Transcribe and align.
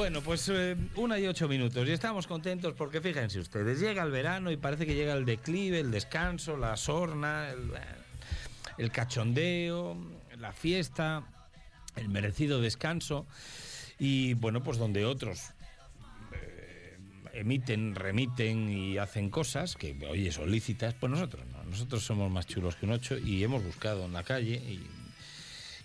Bueno, 0.00 0.22
pues 0.22 0.48
eh, 0.48 0.78
una 0.96 1.18
y 1.18 1.26
ocho 1.26 1.46
minutos 1.46 1.86
y 1.86 1.92
estamos 1.92 2.26
contentos 2.26 2.72
porque 2.72 3.02
fíjense 3.02 3.38
ustedes, 3.38 3.80
llega 3.80 4.02
el 4.02 4.10
verano 4.10 4.50
y 4.50 4.56
parece 4.56 4.86
que 4.86 4.94
llega 4.94 5.12
el 5.12 5.26
declive, 5.26 5.78
el 5.78 5.90
descanso, 5.90 6.56
la 6.56 6.78
sorna, 6.78 7.50
el, 7.50 7.70
el 8.78 8.90
cachondeo, 8.90 9.98
la 10.38 10.54
fiesta, 10.54 11.22
el 11.96 12.08
merecido 12.08 12.62
descanso 12.62 13.26
y 13.98 14.32
bueno, 14.32 14.62
pues 14.62 14.78
donde 14.78 15.04
otros 15.04 15.50
eh, 16.32 16.96
emiten, 17.34 17.94
remiten 17.94 18.70
y 18.70 18.96
hacen 18.96 19.28
cosas 19.28 19.76
que, 19.76 19.94
oye, 20.08 20.32
son 20.32 20.50
lícitas, 20.50 20.94
pues 20.94 21.12
nosotros 21.12 21.44
no. 21.52 21.62
Nosotros 21.64 22.02
somos 22.02 22.30
más 22.30 22.46
chulos 22.46 22.74
que 22.74 22.86
un 22.86 22.92
ocho 22.92 23.18
y 23.18 23.44
hemos 23.44 23.62
buscado 23.62 24.06
en 24.06 24.14
la 24.14 24.22
calle 24.22 24.54
y, 24.54 24.80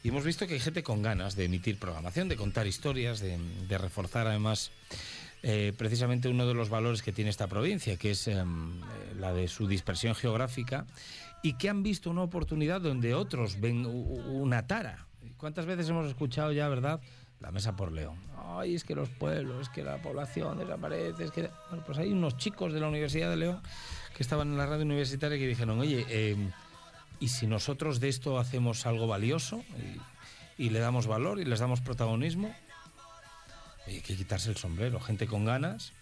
y 0.05 0.09
hemos 0.09 0.23
visto 0.23 0.45
que 0.45 0.53
hay 0.53 0.59
gente 0.59 0.83
con 0.83 1.01
ganas 1.01 1.35
de 1.35 1.45
emitir 1.45 1.79
programación, 1.79 2.29
de 2.29 2.35
contar 2.35 2.67
historias, 2.67 3.21
de, 3.21 3.39
reforzar 3.79 4.27
además 4.27 4.69
eh, 5.41 5.73
precisamente 5.75 6.29
uno 6.29 6.45
de 6.45 6.53
los 6.53 6.69
valores 6.69 7.01
que 7.01 7.11
tiene 7.11 7.31
esta 7.31 7.47
provincia, 7.47 7.97
que 7.97 8.11
es 8.11 8.27
eh, 8.27 8.35
la 9.19 9.33
de 9.33 9.47
su 9.47 9.67
dispersión 9.67 10.13
geográfica, 10.13 10.85
y 11.41 11.53
que 11.57 11.69
han 11.69 11.81
visto 11.81 12.11
una 12.11 12.21
oportunidad 12.21 12.81
donde 12.81 13.15
otros 13.15 13.59
ven 13.59 13.83
una 13.87 14.67
tara. 14.67 15.07
¿Cuántas 15.37 15.65
veces 15.65 15.89
hemos 15.89 16.05
escuchado 16.05 16.51
ya, 16.51 16.69
verdad? 16.69 17.01
La 17.39 17.51
mesa 17.51 17.75
por 17.75 17.91
León. 17.91 18.19
Ay, 18.37 18.75
es 18.75 18.83
que 18.83 18.93
los 18.93 19.09
pueblos, 19.09 19.59
es 19.63 19.69
que 19.69 19.81
la 19.81 19.99
población 20.03 20.59
desaparece, 20.59 21.23
es 21.23 21.31
que... 21.31 21.49
Bueno, 21.69 21.83
pues 21.83 21.97
hay 21.97 22.11
unos 22.11 22.37
chicos 22.37 22.73
de 22.73 22.79
la 22.79 22.89
Universidad 22.89 23.31
de 23.31 23.37
León 23.37 23.59
que 24.15 24.21
estaban 24.21 24.49
en 24.49 24.57
la 24.59 24.67
radio 24.67 24.85
universitaria 24.85 25.39
que 25.39 25.47
dijeron, 25.47 25.79
oye, 25.79 26.05
eh, 26.09 26.51
¿y 27.19 27.29
si 27.29 27.47
nosotros 27.47 27.99
de 27.99 28.09
esto 28.09 28.39
hacemos 28.39 28.85
algo 28.85 29.07
valioso 29.07 29.63
y, 30.57 30.69
le 30.69 30.79
damos 30.79 31.07
valor 31.07 31.39
y 31.39 31.45
les 31.45 31.59
damos 31.59 31.81
protagonismo? 31.81 32.53
Hay 33.87 34.01
que 34.01 34.15
quitarse 34.15 34.49
el 34.49 34.57
sombrero. 34.57 34.99
Gente 34.99 35.27
con 35.27 35.45
ganas 35.45 35.93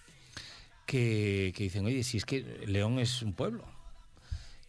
que, 0.86 1.54
que 1.56 1.64
dicen, 1.64 1.86
oye, 1.86 2.04
si 2.04 2.18
es 2.18 2.26
que 2.26 2.42
León 2.66 3.00
es 3.00 3.22
un 3.22 3.34
pueblo 3.34 3.66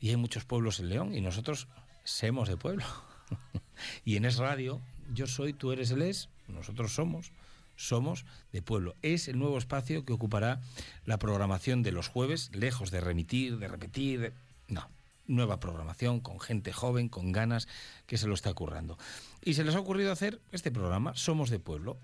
y 0.00 0.10
hay 0.10 0.16
muchos 0.16 0.44
pueblos 0.44 0.80
en 0.80 0.88
León 0.88 1.14
y 1.14 1.20
nosotros 1.20 1.68
somos 2.04 2.48
de 2.48 2.56
pueblo. 2.56 2.84
y 4.04 4.16
en 4.16 4.24
Es 4.24 4.36
Radio, 4.36 4.80
yo 5.12 5.26
soy, 5.26 5.52
tú 5.52 5.72
eres 5.72 5.90
el 5.90 6.02
es, 6.02 6.28
nosotros 6.48 6.94
somos, 6.94 7.32
somos 7.76 8.24
de 8.52 8.62
pueblo. 8.62 8.96
Es 9.02 9.28
el 9.28 9.38
nuevo 9.38 9.58
espacio 9.58 10.04
que 10.04 10.12
ocupará 10.12 10.60
la 11.04 11.18
programación 11.18 11.82
de 11.82 11.92
los 11.92 12.08
jueves, 12.08 12.50
lejos 12.52 12.90
de 12.90 13.00
remitir, 13.00 13.58
de 13.58 13.68
repetir, 13.68 14.20
de... 14.20 14.32
no. 14.68 14.90
Nueva 15.26 15.58
programación 15.58 16.20
con 16.20 16.38
gente 16.38 16.72
joven, 16.72 17.08
con 17.08 17.32
ganas, 17.32 17.66
que 18.06 18.18
se 18.18 18.26
lo 18.26 18.34
está 18.34 18.52
currando. 18.52 18.98
Y 19.42 19.54
se 19.54 19.64
les 19.64 19.74
ha 19.74 19.80
ocurrido 19.80 20.12
hacer 20.12 20.40
este 20.52 20.70
programa, 20.70 21.14
Somos 21.14 21.50
de 21.50 21.58
Pueblo, 21.58 21.96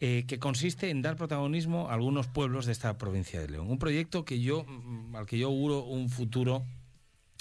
eh, 0.00 0.24
que 0.26 0.38
consiste 0.38 0.90
en 0.90 1.02
dar 1.02 1.16
protagonismo 1.16 1.88
a 1.88 1.94
algunos 1.94 2.26
pueblos 2.26 2.66
de 2.66 2.72
esta 2.72 2.96
provincia 2.98 3.40
de 3.40 3.48
León. 3.48 3.70
Un 3.70 3.78
proyecto 3.78 4.24
que 4.24 4.40
yo, 4.40 4.64
mm, 4.64 5.14
al 5.16 5.26
que 5.26 5.38
yo 5.38 5.46
auguro 5.48 5.84
un 5.84 6.08
futuro, 6.08 6.64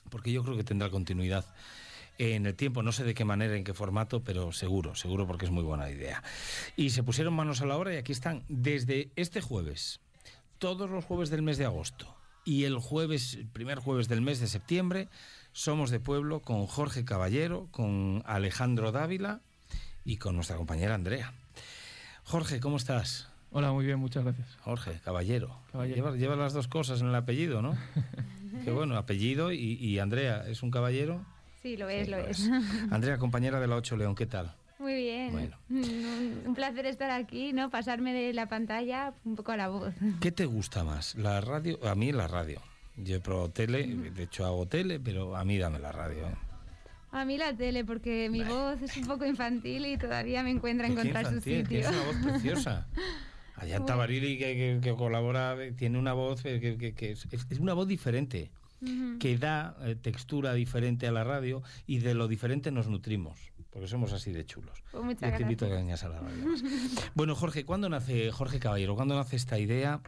porque 0.09 0.31
yo 0.31 0.43
creo 0.43 0.55
que 0.55 0.63
tendrá 0.63 0.89
continuidad 0.89 1.45
en 2.17 2.45
el 2.45 2.55
tiempo, 2.55 2.83
no 2.83 2.91
sé 2.91 3.03
de 3.03 3.13
qué 3.13 3.25
manera, 3.25 3.55
en 3.55 3.63
qué 3.63 3.73
formato, 3.73 4.23
pero 4.23 4.51
seguro, 4.51 4.93
seguro 4.95 5.25
porque 5.25 5.45
es 5.45 5.51
muy 5.51 5.63
buena 5.63 5.89
idea. 5.89 6.21
Y 6.75 6.91
se 6.91 7.03
pusieron 7.03 7.33
manos 7.33 7.61
a 7.61 7.65
la 7.65 7.77
obra 7.77 7.93
y 7.93 7.97
aquí 7.97 8.11
están 8.11 8.43
desde 8.49 9.09
este 9.15 9.41
jueves, 9.41 9.99
todos 10.59 10.89
los 10.89 11.05
jueves 11.05 11.29
del 11.29 11.41
mes 11.41 11.57
de 11.57 11.65
agosto 11.65 12.13
y 12.45 12.65
el 12.65 12.77
jueves, 12.77 13.35
el 13.35 13.47
primer 13.47 13.79
jueves 13.79 14.07
del 14.07 14.21
mes 14.21 14.39
de 14.39 14.47
septiembre, 14.47 15.09
somos 15.51 15.89
de 15.91 15.99
pueblo 15.99 16.41
con 16.41 16.65
Jorge 16.65 17.05
Caballero, 17.05 17.67
con 17.71 18.23
Alejandro 18.25 18.91
Dávila 18.91 19.41
y 20.03 20.17
con 20.17 20.35
nuestra 20.35 20.57
compañera 20.57 20.95
Andrea. 20.95 21.33
Jorge, 22.23 22.59
¿cómo 22.59 22.77
estás? 22.77 23.29
Hola, 23.51 23.71
muy 23.71 23.85
bien, 23.85 23.99
muchas 23.99 24.23
gracias. 24.23 24.47
Jorge, 24.61 24.99
caballero. 25.03 25.55
caballero. 25.71 25.95
Lleva, 25.95 26.15
lleva, 26.15 26.35
las 26.35 26.53
dos 26.53 26.67
cosas 26.67 27.01
en 27.01 27.07
el 27.07 27.15
apellido, 27.15 27.61
¿no? 27.61 27.77
Qué 28.63 28.71
bueno, 28.71 28.97
apellido 28.97 29.51
y, 29.51 29.73
y 29.73 29.99
Andrea, 29.99 30.45
¿es 30.47 30.63
un 30.63 30.71
caballero? 30.71 31.23
Sí, 31.61 31.77
lo 31.77 31.87
es, 31.87 32.05
sí, 32.05 32.11
lo, 32.11 32.17
lo 32.17 32.27
es. 32.27 32.39
es. 32.39 32.49
Andrea, 32.91 33.17
compañera 33.17 33.59
de 33.59 33.67
la 33.67 33.75
8 33.75 33.95
León, 33.97 34.15
¿qué 34.15 34.25
tal? 34.25 34.55
Muy 34.79 34.95
bien. 34.95 35.31
Bueno. 35.31 35.57
Un 35.69 36.53
placer 36.55 36.85
estar 36.85 37.11
aquí, 37.11 37.53
¿no? 37.53 37.69
Pasarme 37.69 38.13
de 38.13 38.33
la 38.33 38.47
pantalla 38.47 39.13
un 39.23 39.35
poco 39.35 39.51
a 39.51 39.57
la 39.57 39.69
voz. 39.69 39.93
¿Qué 40.21 40.31
te 40.31 40.45
gusta 40.45 40.83
más? 40.83 41.15
¿La 41.15 41.41
radio? 41.41 41.79
A 41.87 41.95
mí 41.95 42.11
la 42.11 42.27
radio. 42.27 42.61
Yo 42.95 43.15
he 43.15 43.19
probado 43.19 43.49
tele, 43.49 43.87
de 43.87 44.23
hecho 44.23 44.45
hago 44.45 44.67
tele, 44.67 44.99
pero 44.99 45.35
a 45.35 45.43
mí 45.43 45.57
dame 45.57 45.79
la 45.79 45.91
radio. 45.91 46.27
¿eh? 46.27 46.35
A 47.11 47.25
mí 47.25 47.37
la 47.37 47.55
tele, 47.55 47.85
porque 47.85 48.29
mi 48.29 48.43
voz 48.43 48.81
es 48.81 48.95
un 48.97 49.05
poco 49.05 49.25
infantil 49.25 49.85
y 49.85 49.97
todavía 49.97 50.43
me 50.43 50.51
encuentra 50.51 50.87
encontrar 50.87 51.27
su 51.27 51.41
sitio. 51.41 51.79
Es 51.79 51.87
una 51.87 52.03
voz 52.03 52.15
preciosa. 52.23 52.87
Allá 53.55 53.77
en 53.77 53.85
Tabarili, 53.85 54.37
que, 54.37 54.55
que, 54.55 54.79
que, 54.81 54.95
colabora, 54.95 55.55
tiene 55.77 55.97
una 55.97 56.13
voz 56.13 56.41
que, 56.41 56.93
que 56.95 57.11
es, 57.11 57.27
es, 57.31 57.59
una 57.59 57.73
voz 57.73 57.87
diferente, 57.87 58.51
que 59.19 59.37
da 59.37 59.77
eh, 59.83 59.95
textura 59.95 60.53
diferente 60.53 61.07
a 61.07 61.11
la 61.11 61.23
radio 61.23 61.61
y 61.87 61.99
de 61.99 62.13
lo 62.13 62.27
diferente 62.27 62.71
nos 62.71 62.87
nutrimos, 62.87 63.52
porque 63.73 63.87
somos 63.87 64.13
así 64.13 64.31
de 64.31 64.45
chulos. 64.45 64.83
Pues 64.91 65.03
muchas 65.03 65.31
Yo 65.31 65.37
te 65.37 65.43
invito 65.43 65.65
a 65.65 65.69
que 65.69 65.73
vengas 65.73 66.03
a 66.03 66.09
la 66.09 66.19
radio. 66.19 66.45
bueno, 67.15 67.33
Jorge, 67.33 67.65
¿cuándo 67.65 67.89
nace, 67.89 68.31
Jorge 68.31 68.59
Caballero, 68.59 68.95
cuándo 68.95 69.15
nace 69.15 69.35
esta 69.35 69.57
idea? 69.57 69.99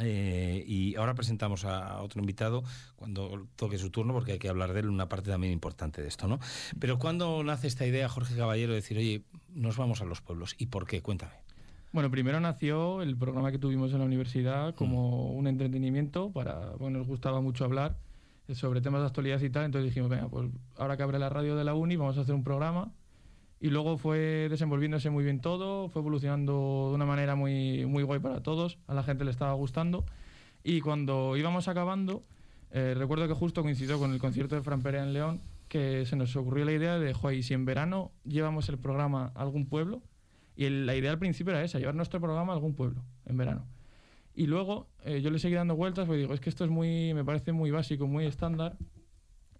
Eh, 0.00 0.62
y 0.66 0.96
ahora 0.96 1.14
presentamos 1.14 1.64
a 1.64 2.02
otro 2.02 2.20
invitado 2.20 2.62
cuando 2.96 3.48
toque 3.56 3.78
su 3.78 3.90
turno, 3.90 4.12
porque 4.12 4.32
hay 4.32 4.38
que 4.38 4.50
hablar 4.50 4.74
de 4.74 4.80
él, 4.80 4.90
una 4.90 5.08
parte 5.08 5.30
también 5.30 5.52
importante 5.52 6.02
de 6.02 6.08
esto, 6.08 6.28
¿no? 6.28 6.40
Pero 6.78 6.98
¿cuándo 6.98 7.42
nace 7.42 7.68
esta 7.68 7.86
idea, 7.86 8.06
Jorge 8.08 8.36
Caballero, 8.36 8.72
de 8.72 8.76
decir, 8.76 8.98
oye, 8.98 9.22
nos 9.54 9.78
vamos 9.78 10.02
a 10.02 10.04
los 10.04 10.20
pueblos? 10.20 10.54
¿Y 10.58 10.66
por 10.66 10.86
qué? 10.86 11.00
Cuéntame. 11.00 11.32
Bueno, 11.92 12.10
primero 12.10 12.38
nació 12.38 13.00
el 13.00 13.16
programa 13.16 13.50
que 13.50 13.58
tuvimos 13.58 13.92
en 13.92 14.00
la 14.00 14.04
universidad 14.04 14.74
como 14.74 15.32
mm. 15.32 15.36
un 15.36 15.46
entretenimiento 15.46 16.30
para, 16.32 16.70
bueno, 16.72 16.98
nos 16.98 17.06
gustaba 17.06 17.40
mucho 17.40 17.64
hablar 17.64 17.96
sobre 18.52 18.80
temas 18.80 19.00
de 19.00 19.06
actualidad 19.06 19.40
y 19.40 19.50
tal, 19.50 19.64
entonces 19.64 19.90
dijimos, 19.90 20.10
venga, 20.10 20.28
pues 20.28 20.50
ahora 20.76 20.96
que 20.96 21.02
abre 21.02 21.18
la 21.18 21.28
radio 21.28 21.56
de 21.56 21.64
la 21.64 21.74
uni 21.74 21.96
vamos 21.96 22.18
a 22.18 22.20
hacer 22.20 22.34
un 22.34 22.44
programa 22.44 22.92
y 23.60 23.70
luego 23.70 23.96
fue 23.96 24.48
desenvolviéndose 24.50 25.08
muy 25.08 25.24
bien 25.24 25.40
todo, 25.40 25.88
fue 25.88 26.02
evolucionando 26.02 26.88
de 26.90 26.94
una 26.96 27.06
manera 27.06 27.34
muy, 27.34 27.86
muy 27.86 28.02
guay 28.02 28.20
para 28.20 28.42
todos, 28.42 28.78
a 28.86 28.94
la 28.94 29.02
gente 29.02 29.24
le 29.24 29.30
estaba 29.30 29.54
gustando. 29.54 30.04
Y 30.62 30.82
cuando 30.82 31.36
íbamos 31.36 31.68
acabando, 31.68 32.22
eh, 32.72 32.94
recuerdo 32.94 33.26
que 33.26 33.34
justo 33.34 33.62
coincidió 33.62 33.98
con 33.98 34.12
el 34.12 34.18
concierto 34.18 34.54
de 34.54 34.62
Fran 34.62 34.82
Perea 34.82 35.02
en 35.02 35.14
León, 35.14 35.40
que 35.68 36.04
se 36.04 36.14
nos 36.14 36.36
ocurrió 36.36 36.66
la 36.66 36.72
idea 36.72 36.98
de, 36.98 37.14
joder, 37.14 37.42
si 37.42 37.54
en 37.54 37.64
verano 37.64 38.12
llevamos 38.24 38.68
el 38.68 38.78
programa 38.78 39.32
a 39.34 39.40
algún 39.40 39.66
pueblo, 39.66 40.02
y 40.56 40.68
la 40.68 40.94
idea 40.94 41.10
al 41.10 41.18
principio 41.18 41.52
era 41.52 41.62
esa, 41.62 41.78
llevar 41.78 41.94
nuestro 41.94 42.20
programa 42.20 42.52
a 42.52 42.56
algún 42.56 42.74
pueblo 42.74 43.02
en 43.24 43.36
verano. 43.36 43.66
Y 44.34 44.46
luego 44.46 44.88
eh, 45.04 45.20
yo 45.22 45.30
le 45.30 45.38
seguí 45.38 45.54
dando 45.54 45.76
vueltas 45.76 46.06
porque 46.06 46.20
digo, 46.20 46.34
es 46.34 46.40
que 46.40 46.50
esto 46.50 46.64
es 46.64 46.70
muy, 46.70 47.14
me 47.14 47.24
parece 47.24 47.52
muy 47.52 47.70
básico, 47.70 48.06
muy 48.06 48.26
estándar 48.26 48.76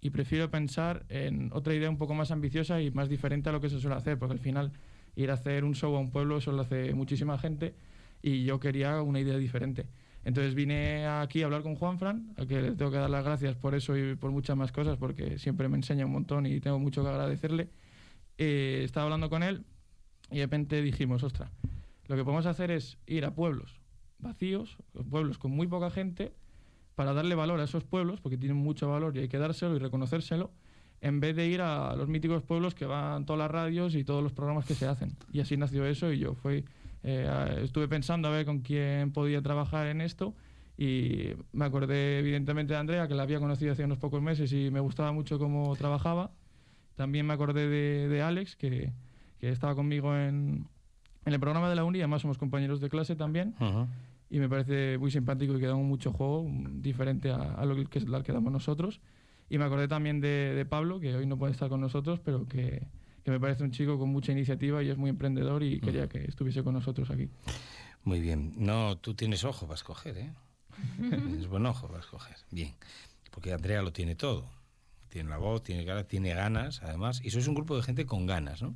y 0.00 0.10
prefiero 0.10 0.50
pensar 0.50 1.06
en 1.08 1.50
otra 1.52 1.74
idea 1.74 1.88
un 1.88 1.96
poco 1.96 2.14
más 2.14 2.30
ambiciosa 2.30 2.80
y 2.82 2.90
más 2.90 3.08
diferente 3.08 3.48
a 3.48 3.52
lo 3.52 3.60
que 3.60 3.70
se 3.70 3.80
suele 3.80 3.96
hacer, 3.96 4.18
porque 4.18 4.32
al 4.32 4.40
final 4.40 4.72
ir 5.16 5.30
a 5.30 5.34
hacer 5.34 5.64
un 5.64 5.74
show 5.74 5.94
a 5.94 6.00
un 6.00 6.10
pueblo 6.10 6.38
eso 6.38 6.50
lo 6.52 6.62
hace 6.62 6.92
muchísima 6.92 7.38
gente 7.38 7.74
y 8.20 8.44
yo 8.44 8.58
quería 8.58 9.00
una 9.00 9.20
idea 9.20 9.38
diferente. 9.38 9.86
Entonces 10.24 10.54
vine 10.54 11.06
aquí 11.06 11.42
a 11.42 11.44
hablar 11.44 11.62
con 11.62 11.76
Juan 11.76 11.98
Fran, 11.98 12.34
al 12.36 12.48
que 12.48 12.60
le 12.60 12.72
tengo 12.72 12.90
que 12.90 12.96
dar 12.96 13.10
las 13.10 13.24
gracias 13.24 13.54
por 13.54 13.74
eso 13.74 13.96
y 13.96 14.16
por 14.16 14.30
muchas 14.32 14.56
más 14.56 14.72
cosas, 14.72 14.96
porque 14.96 15.38
siempre 15.38 15.68
me 15.68 15.76
enseña 15.76 16.04
un 16.04 16.12
montón 16.12 16.46
y 16.46 16.60
tengo 16.60 16.78
mucho 16.78 17.02
que 17.02 17.10
agradecerle. 17.10 17.68
Eh, 18.38 18.82
estaba 18.84 19.04
hablando 19.04 19.30
con 19.30 19.42
él 19.42 19.64
y 20.30 20.36
de 20.36 20.42
repente 20.42 20.82
dijimos, 20.82 21.22
ostra, 21.22 21.50
lo 22.08 22.16
que 22.16 22.24
podemos 22.24 22.46
hacer 22.46 22.70
es 22.70 22.98
ir 23.06 23.24
a 23.24 23.34
pueblos 23.34 23.83
vacíos, 24.24 24.76
pueblos 25.08 25.38
con 25.38 25.52
muy 25.52 25.68
poca 25.68 25.90
gente, 25.90 26.32
para 26.96 27.12
darle 27.12 27.36
valor 27.36 27.60
a 27.60 27.64
esos 27.64 27.84
pueblos, 27.84 28.20
porque 28.20 28.36
tienen 28.36 28.56
mucho 28.56 28.88
valor 28.88 29.16
y 29.16 29.20
hay 29.20 29.28
que 29.28 29.38
dárselo 29.38 29.76
y 29.76 29.78
reconocérselo, 29.78 30.50
en 31.00 31.20
vez 31.20 31.36
de 31.36 31.46
ir 31.46 31.60
a 31.60 31.94
los 31.96 32.08
míticos 32.08 32.42
pueblos 32.42 32.74
que 32.74 32.86
van 32.86 33.26
todas 33.26 33.38
las 33.38 33.50
radios 33.50 33.94
y 33.94 34.04
todos 34.04 34.22
los 34.22 34.32
programas 34.32 34.64
que 34.64 34.74
se 34.74 34.86
hacen. 34.86 35.12
Y 35.32 35.40
así 35.40 35.56
nació 35.56 35.84
eso 35.86 36.12
y 36.12 36.18
yo 36.18 36.34
fui, 36.34 36.64
eh, 37.02 37.60
estuve 37.62 37.86
pensando 37.86 38.28
a 38.28 38.30
ver 38.30 38.46
con 38.46 38.60
quién 38.60 39.12
podía 39.12 39.42
trabajar 39.42 39.86
en 39.88 40.00
esto 40.00 40.34
y 40.76 41.32
me 41.52 41.64
acordé 41.64 42.18
evidentemente 42.18 42.72
de 42.72 42.80
Andrea, 42.80 43.06
que 43.06 43.14
la 43.14 43.22
había 43.22 43.38
conocido 43.38 43.72
hace 43.72 43.84
unos 43.84 43.98
pocos 43.98 44.22
meses 44.22 44.52
y 44.52 44.70
me 44.70 44.80
gustaba 44.80 45.12
mucho 45.12 45.38
cómo 45.38 45.76
trabajaba. 45.76 46.32
También 46.96 47.26
me 47.26 47.34
acordé 47.34 47.68
de, 47.68 48.22
Alex, 48.22 48.56
que, 48.56 48.92
que, 49.38 49.50
estaba 49.50 49.74
conmigo 49.74 50.16
en, 50.16 50.66
en, 51.24 51.32
el 51.32 51.40
programa 51.40 51.68
de 51.68 51.76
la 51.76 51.84
uni, 51.84 51.98
además 51.98 52.22
somos 52.22 52.38
compañeros 52.38 52.80
de 52.80 52.88
clase 52.88 53.16
también. 53.16 53.54
Y 54.30 54.38
me 54.38 54.48
parece 54.48 54.98
muy 54.98 55.10
simpático 55.10 55.56
y 55.56 55.60
que 55.60 55.66
damos 55.66 55.84
mucho 55.84 56.12
juego, 56.12 56.46
diferente 56.72 57.30
a, 57.30 57.54
a 57.54 57.64
lo 57.64 57.76
que, 57.76 57.84
que 57.86 58.32
damos 58.32 58.52
nosotros. 58.52 59.00
Y 59.48 59.58
me 59.58 59.64
acordé 59.64 59.88
también 59.88 60.20
de, 60.20 60.54
de, 60.54 60.64
Pablo, 60.64 61.00
que 61.00 61.14
hoy 61.14 61.26
no 61.26 61.38
puede 61.38 61.52
estar 61.52 61.68
con 61.68 61.80
nosotros, 61.80 62.20
pero 62.24 62.48
que, 62.48 62.86
que, 63.22 63.30
me 63.30 63.38
parece 63.38 63.62
un 63.62 63.70
chico 63.70 63.98
con 63.98 64.08
mucha 64.08 64.32
iniciativa 64.32 64.82
y 64.82 64.88
es 64.88 64.96
muy 64.96 65.10
emprendedor 65.10 65.62
y 65.62 65.80
quería 65.80 66.08
que 66.08 66.24
estuviese 66.24 66.62
con 66.62 66.74
nosotros 66.74 67.10
aquí. 67.10 67.28
Muy 68.02 68.20
bien. 68.20 68.54
No, 68.56 68.96
tú 68.98 69.14
tienes 69.14 69.44
ojo 69.44 69.66
para 69.66 69.76
escoger, 69.76 70.16
¿eh? 70.18 70.32
tienes 70.96 71.46
buen 71.46 71.66
ojo 71.66 71.86
para 71.88 72.00
escoger. 72.00 72.36
Bien. 72.50 72.74
Porque 73.30 73.52
Andrea 73.52 73.82
lo 73.82 73.92
tiene 73.92 74.14
todo. 74.14 74.46
Tiene 75.08 75.30
la 75.30 75.38
voz, 75.38 75.62
tiene 75.62 76.04
tiene 76.04 76.34
ganas, 76.34 76.82
además. 76.82 77.20
Y 77.22 77.30
sois 77.30 77.46
un 77.46 77.54
grupo 77.54 77.76
de 77.76 77.82
gente 77.82 78.04
con 78.04 78.26
ganas, 78.26 78.62
¿no? 78.62 78.74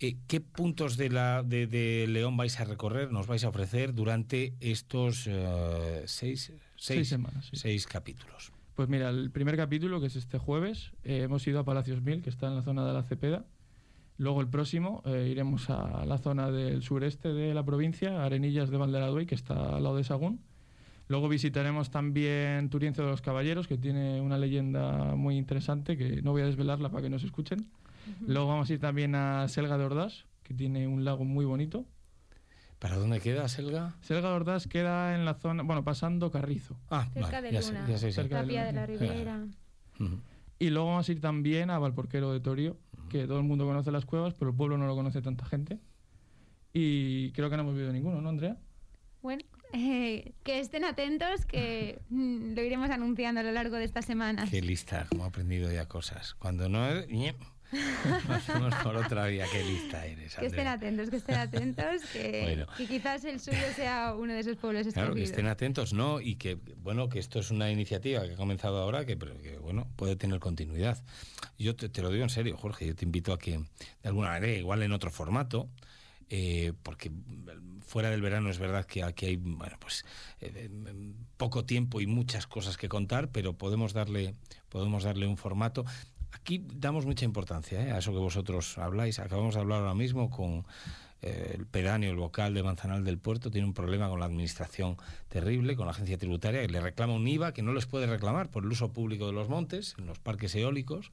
Eh, 0.00 0.16
¿Qué 0.28 0.40
puntos 0.40 0.96
de, 0.96 1.10
la, 1.10 1.42
de, 1.42 2.06
León 2.08 2.36
vais 2.36 2.60
a 2.60 2.64
recorrer, 2.64 3.10
nos 3.10 3.26
vais 3.26 3.42
a 3.42 3.48
ofrecer 3.48 3.94
durante 3.94 4.54
estos 4.60 5.26
eh, 5.26 6.02
seis, 6.06 6.52
seis, 6.76 7.08
semanas? 7.08 7.50
Seis 7.52 7.86
capítulos. 7.86 8.52
Pues 8.76 8.88
mira, 8.88 9.08
el 9.10 9.32
primer 9.32 9.56
capítulo, 9.56 10.00
que 10.00 10.06
es 10.06 10.14
este 10.14 10.38
jueves, 10.38 10.92
eh, 11.02 11.22
hemos 11.22 11.44
ido 11.48 11.58
a 11.58 11.64
Palacios 11.64 12.00
Mil, 12.00 12.22
que 12.22 12.30
está 12.30 12.46
en 12.46 12.54
la 12.54 12.62
zona 12.62 12.86
de 12.86 12.92
la 12.92 13.02
Cepeda. 13.02 13.44
Luego 14.18 14.40
el 14.40 14.48
próximo 14.48 15.02
iremos 15.06 15.70
a 15.70 16.04
la 16.04 16.18
zona 16.18 16.50
del 16.50 16.82
sureste 16.82 17.32
de 17.32 17.54
la 17.54 17.64
provincia, 17.64 18.24
Arenillas 18.24 18.68
de 18.68 18.76
Valderaduey, 18.76 19.26
que 19.26 19.36
está 19.36 19.76
al 19.76 19.84
lado 19.84 19.96
de 19.96 20.02
Sagún. 20.02 20.40
Luego 21.06 21.28
visitaremos 21.28 21.90
también 21.90 22.68
Turienzo 22.68 23.04
de 23.04 23.10
los 23.10 23.22
Caballeros, 23.22 23.68
que 23.68 23.78
tiene 23.78 24.20
una 24.20 24.36
leyenda 24.36 25.14
muy 25.14 25.36
interesante, 25.36 25.96
que 25.96 26.20
no 26.20 26.32
voy 26.32 26.42
a 26.42 26.46
desvelarla 26.46 26.90
para 26.90 27.02
que 27.02 27.10
nos 27.10 27.22
escuchen. 27.22 27.68
Luego 28.26 28.48
vamos 28.48 28.70
a 28.70 28.72
ir 28.72 28.80
también 28.80 29.14
a 29.14 29.48
Selga 29.48 29.78
de 29.78 29.84
Ordaz, 29.84 30.26
que 30.42 30.54
tiene 30.54 30.86
un 30.86 31.04
lago 31.04 31.24
muy 31.24 31.44
bonito. 31.44 31.86
¿Para 32.78 32.96
dónde 32.96 33.20
queda 33.20 33.48
Selga? 33.48 33.96
Selga 34.02 34.28
de 34.28 34.34
Ordaz 34.34 34.66
queda 34.66 35.14
en 35.14 35.24
la 35.24 35.34
zona, 35.34 35.62
bueno, 35.62 35.82
pasando 35.84 36.30
Carrizo. 36.30 36.76
Ah, 36.90 37.08
cerca 37.12 37.42
de 37.42 37.52
Luna, 37.52 37.98
cerca 37.98 38.42
de, 38.42 38.72
la 38.72 38.86
Ribera. 38.86 39.46
Y 40.58 40.70
luego 40.70 40.88
vamos 40.88 41.08
a 41.08 41.12
ir 41.12 41.20
también 41.20 41.70
a 41.70 41.78
Valporquero 41.78 42.32
de 42.32 42.40
Torio, 42.40 42.76
que 43.10 43.26
todo 43.26 43.38
el 43.38 43.44
mundo 43.44 43.66
conoce 43.66 43.90
las 43.90 44.04
cuevas, 44.04 44.34
pero 44.34 44.50
el 44.50 44.56
pueblo 44.56 44.78
no 44.78 44.86
lo 44.86 44.94
conoce 44.94 45.22
tanta 45.22 45.44
gente. 45.44 45.78
Y 46.72 47.32
creo 47.32 47.50
que 47.50 47.56
no 47.56 47.62
hemos 47.62 47.76
visto 47.76 47.92
ninguno, 47.92 48.20
¿no, 48.20 48.28
Andrea? 48.28 48.56
Bueno, 49.22 49.42
eh, 49.72 50.32
que 50.44 50.60
estén 50.60 50.84
atentos, 50.84 51.44
que 51.46 52.00
mm, 52.10 52.54
lo 52.54 52.62
iremos 52.62 52.90
anunciando 52.90 53.40
a 53.40 53.44
lo 53.44 53.52
largo 53.52 53.76
de 53.76 53.84
esta 53.84 54.02
semana. 54.02 54.46
Qué 54.48 54.62
lista, 54.62 55.06
como 55.08 55.24
he 55.24 55.28
aprendido 55.28 55.70
ya 55.72 55.86
cosas. 55.86 56.34
Cuando 56.34 56.68
no 56.68 56.86
es... 56.88 57.06
Por 58.82 58.96
otra 58.96 59.26
vía, 59.26 59.46
qué 59.50 59.62
lista 59.62 60.06
eres. 60.06 60.34
Que 60.36 60.46
estén 60.46 60.66
atentos, 60.66 61.10
que 61.10 61.16
estén 61.16 61.36
atentos, 61.36 62.02
que, 62.12 62.66
quizás 62.76 63.24
el 63.24 63.40
suyo 63.40 63.58
sea 63.76 64.14
uno 64.16 64.32
de 64.32 64.40
esos 64.40 64.56
pueblos 64.56 64.86
Claro, 64.92 65.14
que 65.14 65.22
estén 65.22 65.46
atentos, 65.46 65.92
¿no? 65.92 66.20
Y 66.20 66.36
que, 66.36 66.58
bueno, 66.82 67.08
que 67.08 67.18
esto 67.18 67.38
es 67.38 67.50
una 67.50 67.70
iniciativa 67.70 68.22
que 68.22 68.32
ha 68.32 68.36
comenzado 68.36 68.78
ahora, 68.78 69.04
que, 69.04 69.18
que 69.18 69.58
bueno, 69.58 69.86
puede 69.96 70.16
tener 70.16 70.40
continuidad. 70.40 71.02
Yo 71.58 71.76
te, 71.76 72.02
lo 72.02 72.10
digo 72.10 72.24
en 72.24 72.30
serio, 72.30 72.56
Jorge, 72.56 72.86
yo 72.86 72.94
te 72.94 73.04
invito 73.04 73.32
a 73.32 73.38
que, 73.38 73.58
de 73.58 74.08
alguna 74.08 74.28
manera, 74.28 74.52
igual 74.52 74.82
en 74.82 74.92
otro 74.92 75.10
formato, 75.10 75.68
eh, 76.30 76.72
porque 76.82 77.10
fuera 77.86 78.10
del 78.10 78.20
verano 78.20 78.50
es 78.50 78.58
verdad 78.58 78.84
que 78.84 79.02
aquí 79.02 79.24
hay 79.24 79.36
bueno 79.36 79.78
pues 79.80 80.04
eh, 80.40 80.68
poco 81.38 81.64
tiempo 81.64 82.02
y 82.02 82.06
muchas 82.06 82.46
cosas 82.46 82.76
que 82.76 82.86
contar 82.86 83.30
pero 83.30 83.54
podemos 83.54 83.94
darle 83.94 84.34
podemos 84.68 85.04
darle 85.04 85.26
un 85.26 85.38
formato 85.38 85.86
Aquí 86.32 86.64
damos 86.74 87.06
mucha 87.06 87.24
importancia 87.24 87.80
¿eh? 87.86 87.92
a 87.92 87.98
eso 87.98 88.12
que 88.12 88.18
vosotros 88.18 88.78
habláis. 88.78 89.18
Acabamos 89.18 89.54
de 89.54 89.60
hablar 89.60 89.80
ahora 89.80 89.94
mismo 89.94 90.30
con 90.30 90.66
eh, 91.20 91.52
el 91.54 91.66
pedáneo, 91.66 92.10
el 92.10 92.16
vocal 92.16 92.54
de 92.54 92.62
Manzanal 92.62 93.04
del 93.04 93.18
Puerto, 93.18 93.50
tiene 93.50 93.66
un 93.66 93.74
problema 93.74 94.08
con 94.08 94.20
la 94.20 94.26
administración 94.26 94.96
terrible, 95.28 95.74
con 95.74 95.86
la 95.86 95.92
agencia 95.92 96.16
tributaria, 96.16 96.60
que 96.62 96.68
le 96.68 96.80
reclama 96.80 97.14
un 97.14 97.26
IVA 97.26 97.52
que 97.52 97.62
no 97.62 97.72
les 97.72 97.86
puede 97.86 98.06
reclamar 98.06 98.50
por 98.50 98.62
el 98.64 98.70
uso 98.70 98.92
público 98.92 99.26
de 99.26 99.32
los 99.32 99.48
montes, 99.48 99.96
en 99.98 100.06
los 100.06 100.18
parques 100.18 100.54
eólicos. 100.54 101.12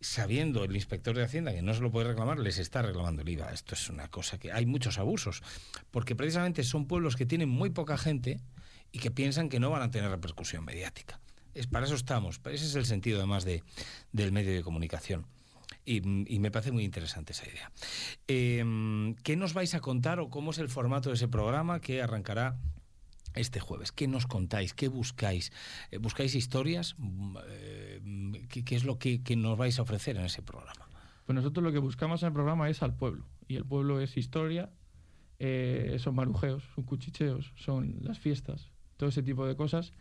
Sabiendo 0.00 0.64
el 0.64 0.74
inspector 0.74 1.16
de 1.16 1.24
Hacienda 1.24 1.52
que 1.52 1.62
no 1.62 1.72
se 1.72 1.80
lo 1.80 1.90
puede 1.90 2.08
reclamar, 2.08 2.38
les 2.38 2.58
está 2.58 2.82
reclamando 2.82 3.22
el 3.22 3.28
IVA. 3.28 3.50
Esto 3.52 3.74
es 3.74 3.88
una 3.88 4.08
cosa 4.08 4.38
que 4.38 4.52
hay 4.52 4.66
muchos 4.66 4.98
abusos, 4.98 5.42
porque 5.90 6.14
precisamente 6.14 6.62
son 6.62 6.86
pueblos 6.86 7.16
que 7.16 7.24
tienen 7.24 7.48
muy 7.48 7.70
poca 7.70 7.96
gente 7.96 8.40
y 8.92 8.98
que 8.98 9.10
piensan 9.10 9.48
que 9.48 9.60
no 9.60 9.70
van 9.70 9.82
a 9.82 9.90
tener 9.90 10.10
repercusión 10.10 10.64
mediática. 10.64 11.20
Es, 11.54 11.66
para 11.66 11.86
eso 11.86 11.94
estamos, 11.94 12.40
ese 12.46 12.66
es 12.66 12.74
el 12.74 12.84
sentido 12.84 13.18
además 13.18 13.44
de, 13.44 13.62
del 14.12 14.32
medio 14.32 14.52
de 14.52 14.62
comunicación. 14.62 15.26
Y, 15.86 16.00
me 16.00 16.50
parece 16.50 16.72
muy 16.72 16.84
interesante 16.84 17.32
esa 17.32 17.46
idea. 17.46 17.70
Em, 18.26 19.14
¿Qué 19.16 19.36
nos 19.36 19.52
vais 19.52 19.74
a 19.74 19.80
contar 19.80 20.18
o 20.18 20.30
cómo 20.30 20.50
es 20.52 20.58
el 20.58 20.68
formato 20.68 21.10
de 21.10 21.16
ese 21.16 21.28
programa 21.28 21.80
que 21.80 22.00
arrancará 22.00 22.56
este 23.34 23.60
jueves? 23.60 23.92
¿Qué 23.92 24.08
nos 24.08 24.26
contáis? 24.26 24.72
¿Qué 24.72 24.88
buscáis? 24.88 25.52
Eh, 25.90 25.98
¿Buscáis 25.98 26.34
historias? 26.34 26.94
Mm, 26.96 27.36
eh, 27.46 28.46
¿Qué, 28.48 28.76
es 28.76 28.84
lo 28.84 28.98
que, 28.98 29.20
nos 29.36 29.58
vais 29.58 29.78
a 29.78 29.82
ofrecer 29.82 30.16
en 30.16 30.24
ese 30.24 30.42
programa? 30.42 30.88
Pues 31.26 31.34
nosotros 31.36 31.62
lo 31.62 31.72
que 31.72 31.78
buscamos 31.78 32.22
en 32.22 32.28
el 32.28 32.32
programa 32.32 32.70
es 32.70 32.82
al 32.82 32.96
pueblo. 32.96 33.26
Y 33.46 33.56
el 33.56 33.66
pueblo 33.66 34.00
es 34.00 34.16
historia, 34.16 34.70
eh, 35.38 35.96
son 35.98 36.14
marujeos, 36.14 36.64
son 36.74 36.84
cuchicheos, 36.84 37.52
son 37.56 37.98
las 38.00 38.18
fiestas, 38.18 38.70
todo 38.96 39.10
ese 39.10 39.22
tipo 39.22 39.46
de 39.46 39.54
cosas 39.54 39.92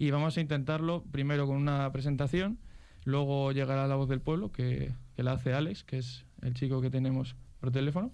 y 0.00 0.10
vamos 0.10 0.38
a 0.38 0.40
intentarlo 0.40 1.04
primero 1.12 1.46
con 1.46 1.56
una 1.56 1.92
presentación, 1.92 2.58
luego 3.04 3.52
llegará 3.52 3.86
la 3.86 3.96
voz 3.96 4.08
del 4.08 4.22
pueblo, 4.22 4.50
que, 4.50 4.94
la 5.18 5.32
hace 5.32 5.52
Alex, 5.52 5.84
que 5.84 5.98
es 5.98 6.24
el 6.40 6.54
chico 6.54 6.80
que 6.80 6.88
tenemos 6.88 7.36
por 7.60 7.70
teléfono, 7.70 8.10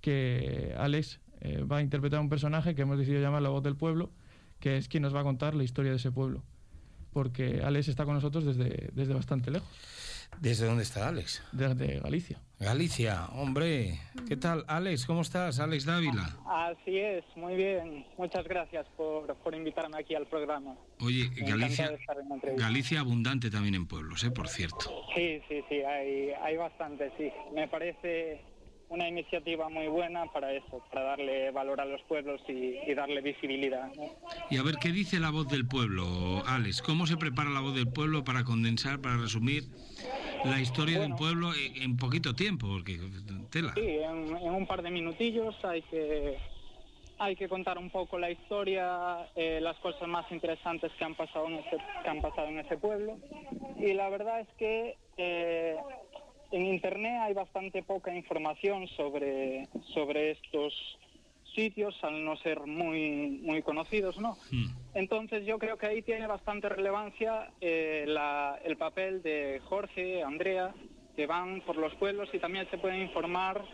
que 0.00 0.74
Alex 0.78 1.20
eh, 1.42 1.62
va 1.62 1.76
a 1.76 1.82
interpretar 1.82 2.20
un 2.20 2.30
personaje 2.30 2.74
que 2.74 2.80
hemos 2.80 2.96
decidido 2.96 3.20
llamar 3.20 3.42
la 3.42 3.50
voz 3.50 3.62
del 3.62 3.76
pueblo, 3.76 4.12
que 4.60 4.78
es 4.78 4.88
quien 4.88 5.02
nos 5.02 5.14
va 5.14 5.20
a 5.20 5.24
contar 5.24 5.54
la 5.54 5.62
historia 5.62 5.90
de 5.90 5.98
ese 5.98 6.10
pueblo, 6.10 6.42
porque 7.12 7.60
Alex 7.62 7.88
está 7.88 8.06
con 8.06 8.14
nosotros 8.14 8.46
desde, 8.46 8.88
desde 8.94 9.12
bastante 9.12 9.50
lejos. 9.50 9.68
¿Desde 10.40 10.66
dónde 10.66 10.82
está 10.82 11.08
Alex? 11.08 11.42
Desde 11.52 12.00
Galicia. 12.00 12.40
Galicia, 12.58 13.26
hombre. 13.34 14.00
¿Qué 14.26 14.36
tal, 14.36 14.64
Alex? 14.66 15.04
¿Cómo 15.04 15.20
estás? 15.20 15.60
Alex 15.60 15.84
Dávila. 15.84 16.36
Así 16.46 16.98
es, 16.98 17.24
muy 17.36 17.54
bien. 17.54 18.06
Muchas 18.16 18.44
gracias 18.44 18.86
por, 18.96 19.34
por 19.36 19.54
invitarme 19.54 19.98
aquí 19.98 20.14
al 20.14 20.26
programa. 20.26 20.74
Oye, 21.00 21.28
Galicia, 21.36 21.90
Galicia 22.56 23.00
abundante 23.00 23.50
también 23.50 23.74
en 23.74 23.86
pueblos, 23.86 24.24
¿eh? 24.24 24.30
Por 24.30 24.48
cierto. 24.48 24.90
Sí, 25.14 25.42
sí, 25.48 25.62
sí, 25.68 25.82
hay, 25.82 26.30
hay 26.42 26.56
bastante, 26.56 27.12
sí. 27.18 27.30
Me 27.54 27.68
parece 27.68 28.40
una 28.88 29.08
iniciativa 29.08 29.68
muy 29.68 29.88
buena 29.88 30.26
para 30.32 30.52
eso, 30.52 30.82
para 30.92 31.02
darle 31.02 31.50
valor 31.50 31.80
a 31.80 31.84
los 31.84 32.00
pueblos 32.02 32.40
y, 32.48 32.94
darle 32.94 33.20
visibilidad. 33.20 33.90
Y 34.50 34.58
a 34.58 34.62
ver, 34.62 34.76
¿qué 34.76 34.90
dice 34.90 35.18
la 35.18 35.30
voz 35.30 35.48
del 35.48 35.66
pueblo, 35.66 36.42
Alex? 36.46 36.82
¿Cómo 36.82 37.06
se 37.06 37.16
prepara 37.16 37.50
la 37.50 37.60
voz 37.60 37.74
del 37.74 37.88
pueblo 37.88 38.24
para 38.24 38.44
condensar, 38.44 39.00
para 39.00 39.16
resumir 39.16 39.64
la 40.46 40.60
historia 40.60 41.00
de 41.00 41.06
un 41.06 41.16
pueblo 41.16 41.50
en, 41.54 41.96
poquito 41.96 42.34
tiempo? 42.34 42.66
Porque 42.66 42.98
tela. 43.50 43.72
Sí, 43.74 43.82
en, 43.82 44.32
un 44.34 44.66
par 44.66 44.82
de 44.82 44.90
minutillos 44.90 45.54
hay 45.64 45.82
que 45.82 46.36
hay 47.18 47.34
que 47.34 47.48
contar 47.48 47.78
un 47.78 47.88
poco 47.90 48.18
la 48.18 48.30
historia, 48.30 49.28
eh, 49.34 49.58
las 49.62 49.76
cosas 49.78 50.06
más 50.06 50.30
interesantes 50.30 50.92
que 50.98 51.04
han 51.04 51.14
pasado 51.14 51.46
en 51.46 51.54
ese, 51.54 51.78
que 52.02 52.08
han 52.08 52.20
pasado 52.20 52.48
en 52.48 52.58
ese 52.58 52.76
pueblo. 52.76 53.16
Y 53.78 53.94
la 53.94 54.10
verdad 54.10 54.40
es 54.40 54.48
que 54.58 54.96
eh, 55.16 55.76
en 56.50 56.66
Internet 56.66 57.18
hay 57.22 57.34
bastante 57.34 57.82
poca 57.82 58.14
información 58.14 58.86
sobre, 58.88 59.66
sobre 59.94 60.32
estos 60.32 60.74
sitios 61.56 61.96
al 62.04 62.24
no 62.24 62.36
ser 62.36 62.60
muy, 62.60 63.40
muy 63.42 63.62
conocidos, 63.62 64.16
¿no? 64.18 64.36
Hmm. 64.52 64.66
Entonces 64.94 65.44
yo 65.44 65.58
creo 65.58 65.76
que 65.76 65.86
ahí 65.86 66.02
tiene 66.02 66.28
bastante 66.28 66.68
relevancia 66.68 67.50
eh, 67.60 68.06
el 68.64 68.76
papel 68.76 69.22
de 69.22 69.60
Jorge, 69.64 70.22
Andrea, 70.22 70.72
que 71.16 71.26
van 71.26 71.62
por 71.62 71.76
los 71.76 71.92
pueblos 71.96 72.28
y 72.32 72.38
también 72.38 72.70
se 72.70 72.78
pueden 72.78 73.02
informar 73.02 73.64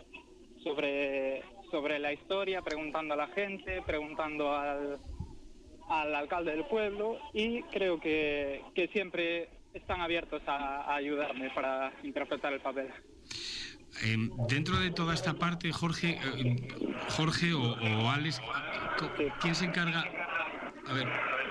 sobre, 0.63 1.43
sobre 1.69 1.99
la 1.99 2.11
historia, 2.11 2.61
preguntando 2.61 3.13
a 3.13 3.17
la 3.17 3.27
gente, 3.27 3.83
preguntando 3.85 4.51
al, 4.51 4.97
al 5.89 6.15
alcalde 6.15 6.51
del 6.51 6.65
pueblo 6.65 7.19
y 7.33 7.61
creo 7.63 7.99
que, 7.99 8.61
que 8.73 8.87
siempre 8.87 9.49
están 9.73 10.01
abiertos 10.01 10.41
a, 10.47 10.95
ayudarme 10.95 11.49
para 11.49 11.91
interpretar 12.03 12.53
el 12.53 12.61
papel. 12.61 12.87
Em, 14.03 14.29
dentro 14.47 14.79
de 14.79 14.91
toda 14.91 15.13
esta 15.13 15.35
parte, 15.35 15.71
Jorge, 15.71 16.19
eh, 16.37 16.55
Jorge 17.09 17.53
o, 17.53 18.09
Alex, 18.09 18.41
¿quién 19.41 19.55
se 19.55 19.65
encarga? 19.65 20.03
A 20.87 20.93
ver, 20.93 21.07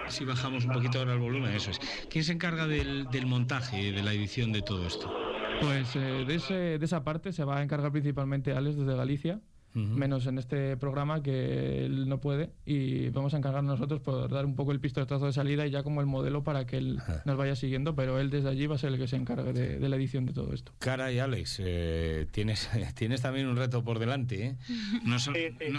si 0.08 0.24
bajamos 0.24 0.64
un 0.64 0.72
poquito 0.72 0.98
ahora 0.98 1.14
el 1.14 1.18
volumen, 1.18 1.54
eso 1.54 1.70
es. 1.70 1.80
¿Quién 2.10 2.24
se 2.24 2.32
encarga 2.32 2.66
del, 2.66 3.08
del 3.10 3.26
montaje, 3.26 3.92
de 3.92 4.02
la 4.02 4.12
edición 4.12 4.52
de 4.52 4.62
todo 4.62 4.86
esto? 4.86 5.12
Pues 5.60 5.94
eh, 5.96 6.24
de, 6.26 6.34
ese, 6.34 6.54
de 6.78 6.84
esa 6.84 7.04
parte 7.04 7.32
se 7.32 7.44
va 7.44 7.58
a 7.58 7.62
encargar 7.62 7.92
principalmente 7.92 8.52
Alex 8.52 8.76
desde 8.76 8.96
Galicia 8.96 9.40
menos 9.74 10.26
en 10.26 10.38
este 10.38 10.76
programa 10.76 11.22
que 11.22 11.84
él 11.84 12.08
no 12.08 12.20
puede 12.20 12.50
y 12.66 13.08
vamos 13.10 13.34
a 13.34 13.38
encargarnos 13.38 13.78
nosotros 13.78 14.00
por 14.00 14.30
dar 14.30 14.44
un 14.44 14.54
poco 14.54 14.72
el 14.72 14.80
pistoletazo 14.80 15.26
de 15.26 15.32
salida 15.32 15.66
y 15.66 15.70
ya 15.70 15.82
como 15.82 16.00
el 16.00 16.06
modelo 16.06 16.44
para 16.44 16.66
que 16.66 16.76
él 16.76 16.98
nos 17.24 17.36
vaya 17.36 17.56
siguiendo, 17.56 17.94
pero 17.94 18.18
él 18.20 18.30
desde 18.30 18.48
allí 18.48 18.66
va 18.66 18.74
a 18.74 18.78
ser 18.78 18.92
el 18.92 18.98
que 18.98 19.08
se 19.08 19.16
encargue 19.16 19.52
de, 19.52 19.88
la 19.88 19.96
edición 19.96 20.26
de 20.26 20.32
todo 20.32 20.52
esto. 20.52 20.72
Cara 20.78 21.12
y 21.12 21.18
Alex, 21.18 21.60
eh, 21.60 22.26
tienes, 22.30 22.70
tienes 22.94 23.22
también 23.22 23.46
un 23.46 23.56
reto 23.56 23.82
por 23.84 23.98
delante, 23.98 24.46
¿eh? 24.46 24.56
No, 25.04 25.16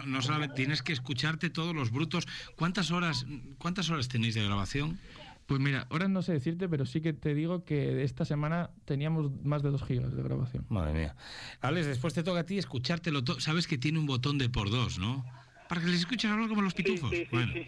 no, 0.05 0.21
solamente 0.21 0.55
tienes 0.55 0.81
que 0.81 0.93
escucharte 0.93 1.50
todos 1.50 1.75
los 1.75 1.91
brutos. 1.91 2.27
¿Cuántas 2.55 2.91
horas, 2.91 3.25
cuántas 3.57 3.89
horas 3.89 4.07
tenéis 4.07 4.35
de 4.35 4.43
grabación? 4.43 5.00
Pues 5.45 5.59
mira, 5.59 5.88
ahora 5.89 6.07
no 6.07 6.21
sé 6.21 6.33
decirte, 6.33 6.69
pero 6.69 6.85
sí 6.85 7.01
que 7.01 7.13
te 7.13 7.33
digo 7.33 7.65
que 7.65 8.03
esta 8.03 8.25
semana 8.25 8.71
teníamos 8.85 9.31
más 9.43 9.62
de 9.62 9.71
dos 9.71 9.83
gigas 9.83 10.15
de 10.15 10.23
grabación. 10.23 10.65
Madre 10.69 10.93
mía. 10.93 11.15
Alex, 11.62 11.88
después 11.88 12.13
te 12.13 12.23
toca 12.23 12.41
a 12.41 12.45
ti 12.45 12.57
escuchártelo 12.57 13.23
todo. 13.23 13.39
Sabes 13.39 13.67
que 13.67 13.77
tiene 13.77 14.00
un 14.00 14.05
botón 14.05 14.38
de 14.38 14.50
por 14.50 14.69
dos, 14.69 15.00
¿no? 15.00 15.25
Para 15.74 15.86
que 15.86 15.92
les 15.92 16.01
escuches 16.01 16.30
hablar 16.30 16.48
como 16.50 16.62
los 16.62 16.75
pitufos. 16.75 17.10
Sí, 17.10 17.18
sí, 17.24 17.27
bueno, 17.32 17.51
sí. 17.51 17.65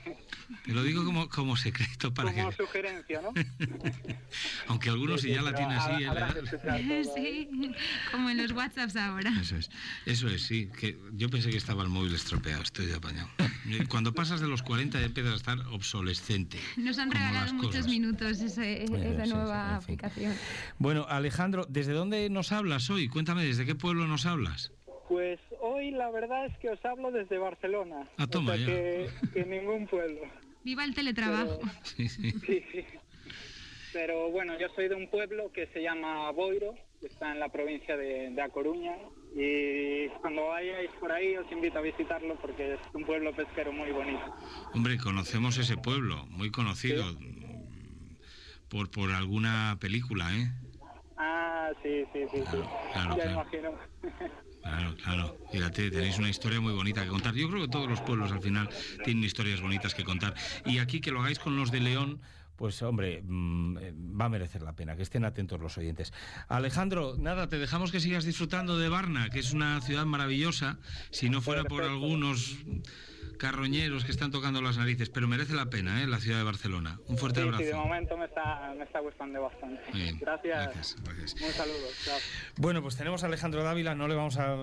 te 0.63 0.71
lo 0.73 0.83
digo 0.83 1.03
como, 1.03 1.27
como 1.27 1.57
secreto 1.57 2.13
para 2.13 2.31
Como 2.31 2.51
que... 2.51 2.55
sugerencia, 2.55 3.19
¿no? 3.19 3.33
Aunque 4.67 4.89
algunos 4.89 5.21
si 5.21 5.29
ya 5.29 5.41
la 5.41 5.51
Pero 5.53 5.57
tiene 5.57 5.75
así... 5.75 6.03
¿eh? 6.03 6.07
¿eh? 6.91 7.03
Sí, 7.15 7.49
como 8.11 8.29
en 8.29 8.37
los 8.37 8.51
WhatsApps 8.51 8.95
ahora. 8.95 9.31
Eso 9.41 9.55
es, 9.57 9.71
eso 10.05 10.27
es, 10.27 10.43
sí. 10.43 10.69
Que 10.79 10.99
yo 11.13 11.29
pensé 11.29 11.49
que 11.49 11.57
estaba 11.57 11.81
el 11.81 11.89
móvil 11.89 12.13
estropeado, 12.13 12.61
estoy 12.61 12.91
apañado. 12.91 13.27
Eh, 13.69 13.85
Cuando 13.89 14.13
pasas 14.13 14.39
de 14.39 14.47
los 14.47 14.61
40 14.61 14.99
ya 14.99 15.05
empiezas 15.07 15.33
a 15.33 15.37
estar 15.37 15.59
obsolescente. 15.71 16.59
Nos 16.77 16.99
han 16.99 17.09
regalado 17.09 17.53
muchos 17.55 17.87
minutos 17.87 18.39
ese- 18.39 18.83
esa 18.83 18.95
sí, 18.95 19.29
sí, 19.29 19.29
nueva 19.33 19.75
aplicación. 19.77 20.35
Bueno, 20.77 21.07
Alejandro, 21.09 21.65
¿desde 21.69 21.93
dónde 21.93 22.29
nos 22.29 22.51
hablas 22.51 22.87
hoy? 22.91 23.07
Cuéntame, 23.07 23.43
¿desde 23.45 23.65
qué 23.65 23.73
pueblo 23.73 24.05
nos 24.07 24.27
hablas? 24.27 24.71
Pues 25.07 25.39
hoy 25.65 25.91
la 25.91 26.09
verdad 26.11 26.45
es 26.45 26.57
que 26.59 26.69
os 26.69 26.83
hablo 26.85 27.11
desde 27.11 27.37
Barcelona. 27.37 28.07
Ah, 28.17 28.27
toma 28.27 28.53
o 28.53 28.55
sea 28.55 28.65
ya. 28.65 28.73
que, 28.73 29.09
que 29.33 29.45
ningún 29.45 29.87
pueblo. 29.87 30.21
Viva 30.63 30.83
el 30.83 30.93
teletrabajo. 30.95 31.59
Sí, 31.83 32.07
sí. 32.09 32.31
Sí, 32.31 32.63
sí. 32.71 32.85
Pero 33.93 34.29
bueno, 34.29 34.59
yo 34.59 34.67
soy 34.75 34.89
de 34.89 34.95
un 34.95 35.09
pueblo 35.09 35.51
que 35.53 35.67
se 35.67 35.81
llama 35.81 36.29
Boiro, 36.31 36.75
que 36.99 37.07
está 37.07 37.31
en 37.31 37.39
la 37.39 37.47
provincia 37.49 37.95
de, 37.95 38.29
de 38.29 38.41
A 38.41 38.49
Coruña. 38.49 38.93
Y 39.35 40.09
cuando 40.21 40.47
vayáis 40.47 40.89
por 40.99 41.11
ahí 41.11 41.35
os 41.37 41.49
invito 41.51 41.77
a 41.79 41.81
visitarlo 41.81 42.35
porque 42.41 42.73
es 42.73 42.79
un 42.93 43.05
pueblo 43.05 43.33
pesquero 43.33 43.71
muy 43.71 43.91
bonito. 43.91 44.25
Hombre, 44.73 44.97
conocemos 44.97 45.57
ese 45.57 45.77
pueblo, 45.77 46.25
muy 46.27 46.51
conocido 46.51 47.05
mm, 47.05 48.15
por, 48.69 48.91
por 48.91 49.11
alguna 49.11 49.77
película, 49.79 50.29
¿eh? 50.35 50.47
Ah, 51.17 51.69
sí, 51.81 52.03
sí, 52.11 52.19
sí, 52.33 52.39
sí. 52.51 52.57
Claro, 52.91 53.15
ya 53.17 53.23
claro. 53.23 53.31
imagino. 53.31 53.71
Claro, 54.65 54.95
claro. 54.95 55.37
Fíjate, 55.51 55.91
tenéis 55.91 56.17
una 56.17 56.27
historia 56.27 56.59
muy 56.59 56.73
bonita 56.73 57.03
que 57.03 57.09
contar. 57.09 57.35
Yo 57.35 57.47
creo 57.49 57.61
que 57.61 57.67
todos 57.67 57.87
los 57.87 58.01
pueblos 58.01 58.31
al 58.31 58.41
final 58.41 58.67
tienen 59.03 59.23
historias 59.23 59.61
bonitas 59.61 59.93
que 59.93 60.03
contar. 60.03 60.33
Y 60.65 60.79
aquí 60.79 61.01
que 61.01 61.11
lo 61.11 61.21
hagáis 61.21 61.37
con 61.37 61.55
los 61.55 61.69
de 61.69 61.81
León, 61.81 62.19
pues 62.55 62.81
hombre, 62.81 63.21
mm, 63.23 63.77
eh, 63.79 63.93
va 64.19 64.25
a 64.25 64.29
merecer 64.29 64.61
la 64.61 64.73
pena, 64.73 64.95
que 64.95 65.03
estén 65.03 65.25
atentos 65.25 65.59
los 65.59 65.77
oyentes. 65.77 66.13
Alejandro, 66.47 67.15
nada, 67.17 67.47
te 67.47 67.57
dejamos 67.57 67.91
que 67.91 67.99
sigas 67.99 68.23
disfrutando 68.25 68.77
de 68.77 68.89
Varna, 68.89 69.29
que 69.29 69.39
es 69.39 69.53
una 69.53 69.81
ciudad 69.81 70.05
maravillosa, 70.05 70.79
si 71.11 71.29
no 71.29 71.41
fuera 71.41 71.63
por 71.63 71.83
algunos 71.83 72.57
carroñeros 73.37 74.05
que 74.05 74.11
están 74.11 74.31
tocando 74.31 74.61
las 74.61 74.77
narices, 74.77 75.09
pero 75.09 75.27
merece 75.27 75.53
la 75.55 75.65
pena, 75.69 76.01
¿eh? 76.01 76.07
La 76.07 76.19
ciudad 76.21 76.37
de 76.37 76.45
Barcelona. 76.45 76.99
Un 77.07 77.17
fuerte 77.17 77.41
Sí, 77.41 77.45
abrazo. 77.45 77.63
sí, 77.63 77.69
de 77.69 77.75
momento 77.75 78.15
me 78.17 78.25
está, 78.25 78.73
me 78.77 78.83
está 78.85 79.01
gustando 79.01 79.41
bastante. 79.41 79.81
Bien, 79.93 80.17
Gracias. 80.19 80.55
gracias, 80.73 80.95
gracias. 81.03 81.33
Un 81.41 81.51
saludo. 81.51 81.87
Chao. 82.05 82.17
Bueno, 82.57 82.81
pues 82.81 82.95
tenemos 82.95 83.23
a 83.23 83.27
Alejandro 83.27 83.61
Dávila, 83.63 83.93
no 83.93 84.07
le 84.07 84.15
vamos 84.15 84.37
a, 84.37 84.53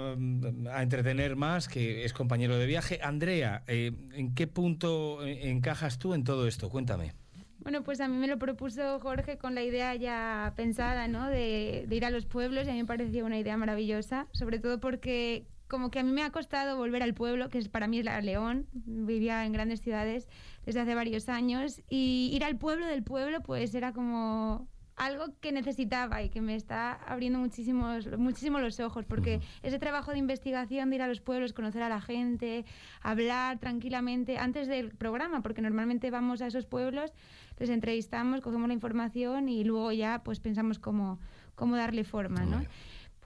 a 0.73 0.83
entretener 0.83 1.37
más, 1.37 1.69
que 1.69 2.05
es 2.07 2.15
compañero 2.15 2.57
de 2.57 2.65
viaje. 2.67 2.99
Andrea, 3.03 3.63
eh, 3.67 3.93
¿en 4.15 4.35
qué 4.35 4.47
punto 4.47 5.23
encajas 5.27 5.99
tú 5.99 6.15
en 6.15 6.25
todo 6.25 6.49
esto? 6.49 6.71
Cuéntame. 6.71 7.13
Bueno, 7.63 7.85
pues 7.85 8.01
a 8.01 8.09
mí 8.09 8.17
me 8.17 8.27
lo 8.27 8.39
propuso 8.39 8.99
Jorge 8.99 9.39
con 9.39 9.55
la 9.55 9.63
idea 9.63 9.95
ya 9.95 10.53
pensada, 10.57 11.07
¿no? 11.07 11.29
De, 11.29 11.87
ir 11.89 12.05
a 12.05 12.11
los 12.11 12.27
pueblos 12.27 12.67
y 12.67 12.71
a 12.71 12.73
mí 12.73 12.81
me 12.81 12.87
pareció 12.87 13.25
una 13.25 13.39
idea 13.39 13.57
maravillosa, 13.57 14.27
sobre 14.33 14.59
todo 14.59 14.81
porque 14.81 15.47
como 15.69 15.91
que 15.91 16.01
a 16.01 16.03
mí 16.03 16.11
me 16.11 16.25
ha 16.25 16.31
costado 16.31 16.77
volver 16.77 17.05
al 17.05 17.15
pueblo, 17.15 17.51
que 17.51 17.59
es, 17.59 17.69
para 17.69 17.87
mí 17.87 18.01
es 18.01 18.05
la 18.05 18.21
León, 18.21 18.67
vivía 18.73 19.47
en 19.47 19.53
grandes 19.53 19.81
ciudades 19.81 20.29
desde 20.67 20.81
hace 20.81 20.95
varios 20.97 21.29
años, 21.29 21.81
y 21.89 22.31
ir 22.35 22.45
al 22.45 22.59
pueblo 22.59 22.87
del 22.87 23.05
pueblo 23.05 23.43
pues 23.43 23.75
era 23.75 23.93
como 23.93 24.69
algo 25.05 25.27
que 25.41 25.51
necesitaba 25.51 26.23
y 26.23 26.29
que 26.29 26.41
me 26.41 26.55
está 26.55 26.93
abriendo 26.93 27.39
muchísimos, 27.41 28.07
muchísimo 28.19 28.61
los 28.61 28.79
ojos, 28.79 29.05
porque 29.05 29.41
ese 29.63 29.81
trabajo 29.81 30.13
de 30.13 30.19
investigación, 30.19 30.91
de 30.91 30.97
ir 30.97 31.03
a 31.03 31.09
los 31.09 31.21
pueblos, 31.21 31.53
conocer 31.53 31.83
a 31.83 31.89
la 31.89 32.01
gente, 32.01 32.65
hablar 33.01 33.59
tranquilamente 33.59 34.39
antes 34.39 34.69
del 34.69 34.93
programa, 34.93 35.43
porque 35.43 35.61
normalmente 35.61 36.11
vamos 36.11 36.41
a 36.41 36.47
esos 36.47 36.67
pueblos, 36.67 37.13
les 37.59 37.71
entrevistamos, 37.71 38.41
cogemos 38.43 38.69
la 38.69 38.75
información 38.75 39.49
y 39.49 39.65
luego 39.65 39.91
ya 39.91 40.23
pues 40.23 40.39
pensamos 40.39 40.79
cómo, 40.79 41.19
cómo 41.57 41.77
darle 41.77 42.05
forma, 42.05 42.45
¿no? 42.45 42.63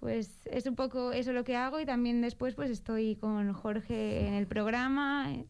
Pues 0.01 0.47
es 0.47 0.67
un 0.67 0.77
poco 0.77 1.13
eso 1.13 1.33
lo 1.33 1.45
que 1.45 1.57
hago 1.57 1.79
y 1.81 1.85
también 1.85 2.23
después 2.23 2.55
pues 2.55 2.71
estoy 2.71 3.17
con 3.17 3.53
Jorge 3.53 4.27
en 4.27 4.35
el 4.35 4.47
programa, 4.47 5.31
eh, 5.31 5.47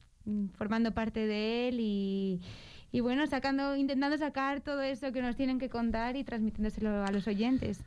formando 0.54 0.92
parte 0.92 1.26
de 1.26 1.68
él 1.68 1.78
y, 1.78 2.40
y 2.92 3.00
bueno, 3.00 3.26
sacando, 3.26 3.76
intentando 3.76 4.16
sacar 4.18 4.60
todo 4.60 4.82
eso 4.82 5.12
que 5.12 5.22
nos 5.22 5.36
tienen 5.36 5.58
que 5.58 5.68
contar 5.68 6.16
y 6.16 6.24
transmitiéndoselo 6.24 7.04
a 7.04 7.10
los 7.10 7.26
oyentes. 7.26 7.82